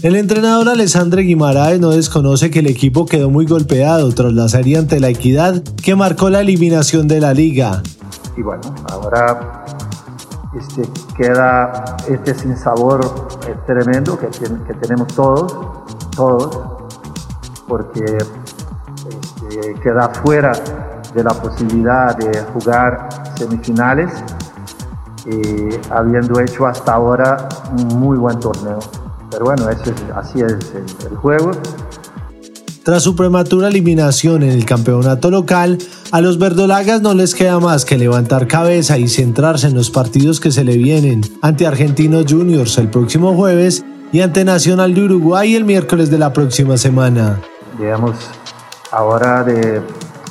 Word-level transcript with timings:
El 0.00 0.14
entrenador 0.14 0.68
Alessandro 0.68 1.20
Guimaraes 1.20 1.80
no 1.80 1.90
desconoce 1.90 2.52
que 2.52 2.60
el 2.60 2.68
equipo 2.68 3.04
quedó 3.04 3.30
muy 3.30 3.46
golpeado 3.46 4.08
tras 4.14 4.32
la 4.32 4.48
serie 4.48 4.78
ante 4.78 5.00
la 5.00 5.08
Equidad 5.08 5.60
que 5.82 5.96
marcó 5.96 6.30
la 6.30 6.40
eliminación 6.40 7.08
de 7.08 7.20
la 7.20 7.34
liga. 7.34 7.82
Y 8.36 8.42
bueno, 8.42 8.62
ahora 8.92 9.64
este, 10.56 10.82
queda 11.16 11.96
este 12.08 12.32
sinsabor 12.32 13.00
eh, 13.48 13.56
tremendo 13.66 14.16
que, 14.16 14.28
que, 14.28 14.74
tenemos 14.74 15.08
todos, 15.14 15.52
todos, 16.14 16.58
porque 17.66 18.04
este, 18.04 19.80
queda 19.82 20.10
fuera 20.10 20.52
de 21.12 21.24
la 21.24 21.30
posibilidad 21.30 22.16
de 22.16 22.40
jugar 22.52 23.08
semifinales, 23.36 24.12
eh, 25.26 25.80
habiendo 25.90 26.38
hecho 26.38 26.68
hasta 26.68 26.92
ahora 26.92 27.48
un 27.76 27.98
muy 27.98 28.16
buen 28.16 28.38
torneo. 28.38 28.78
Pero 29.30 29.44
bueno, 29.44 29.66
así 30.14 30.40
es 30.40 30.72
el, 31.10 31.16
juego. 31.16 31.50
Tras 32.82 33.02
su 33.02 33.14
prematura 33.14 33.68
eliminación 33.68 34.42
en 34.42 34.50
el 34.50 34.64
campeonato 34.64 35.30
local, 35.30 35.78
a 36.10 36.20
los 36.20 36.38
verdolagas 36.38 37.02
no 37.02 37.12
les 37.12 37.34
queda 37.34 37.60
más 37.60 37.84
que 37.84 37.98
levantar 37.98 38.46
cabeza 38.46 38.96
y 38.96 39.08
centrarse 39.08 39.66
en 39.66 39.74
los 39.74 39.90
partidos 39.90 40.40
que 40.40 40.50
se 40.50 40.64
le 40.64 40.76
vienen 40.78 41.20
ante 41.42 41.66
Argentinos 41.66 42.24
Juniors 42.28 42.78
el 42.78 42.88
próximo 42.88 43.34
jueves 43.34 43.84
y 44.10 44.22
ante 44.22 44.44
Nacional 44.44 44.94
de 44.94 45.02
Uruguay 45.02 45.54
el 45.54 45.64
miércoles 45.64 46.10
de 46.10 46.18
la 46.18 46.32
próxima 46.32 46.78
semana. 46.78 47.40
Digamos, 47.78 48.16
ahora 48.90 49.44
de 49.44 49.82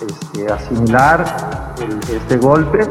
este, 0.01 0.51
asimilar 0.51 1.75
este 2.11 2.37
golpe 2.37 2.89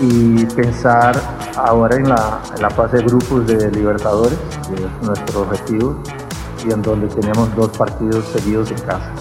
y 0.00 0.44
pensar 0.46 1.20
ahora 1.56 1.96
en 1.96 2.08
la, 2.08 2.40
en 2.54 2.62
la 2.62 2.70
fase 2.70 2.98
de 2.98 3.04
grupos 3.04 3.46
de 3.46 3.70
Libertadores, 3.70 4.38
que 4.68 4.74
es 4.74 5.06
nuestro 5.06 5.42
objetivo, 5.42 6.02
y 6.66 6.72
en 6.72 6.82
donde 6.82 7.08
tenemos 7.08 7.54
dos 7.56 7.76
partidos 7.76 8.24
seguidos 8.32 8.70
en 8.70 8.78
casa. 8.78 9.12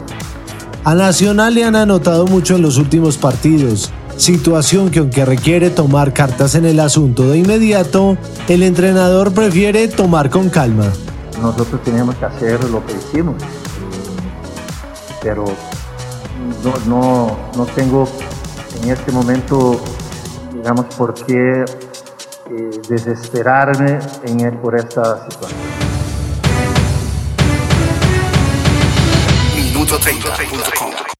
A 0.83 0.95
Nacional 0.95 1.53
le 1.53 1.63
han 1.65 1.75
anotado 1.75 2.25
mucho 2.27 2.55
en 2.55 2.61
los 2.61 2.77
últimos 2.77 3.17
partidos, 3.17 3.91
situación 4.15 4.89
que 4.89 4.99
aunque 4.99 5.25
requiere 5.25 5.69
tomar 5.69 6.13
cartas 6.13 6.55
en 6.55 6.65
el 6.65 6.79
asunto 6.79 7.29
de 7.29 7.39
inmediato, 7.39 8.17
el 8.47 8.63
entrenador 8.63 9.33
prefiere 9.33 9.87
tomar 9.87 10.29
con 10.29 10.49
calma. 10.49 10.85
Nosotros 11.41 11.83
teníamos 11.83 12.15
que 12.15 12.25
hacer 12.25 12.63
lo 12.69 12.85
que 12.85 12.93
hicimos, 12.93 13.35
pero 15.21 15.45
no, 16.63 16.73
no, 16.87 17.37
no 17.55 17.65
tengo 17.65 18.07
en 18.81 18.89
este 18.89 19.11
momento 19.11 19.79
digamos, 20.57 20.85
por 20.95 21.13
qué 21.13 21.63
eh, 21.63 22.81
desesperarme 22.89 23.99
en, 24.23 24.57
por 24.59 24.75
esta 24.75 25.29
situación. 25.29 25.59
Minuto 29.55 29.99
30.com 29.99 31.16